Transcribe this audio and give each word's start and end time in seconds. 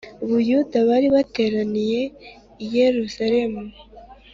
Buyuda 0.27 0.77
bari 0.89 1.07
bateraniye 1.15 2.01
iyeruzaremu 2.63 3.63